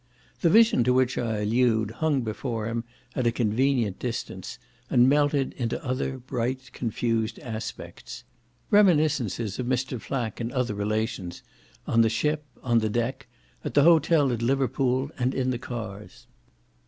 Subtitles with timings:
[0.39, 4.57] The vision to which I allude hung before him, at a convenient distance,
[4.89, 8.23] and melted into other bright confused aspects:
[8.71, 10.01] reminiscences of Mr.
[10.01, 11.43] Flack in other relations
[11.85, 13.27] on the ship, on the deck,
[13.63, 16.25] at the hotel at Liverpool, and in the cars.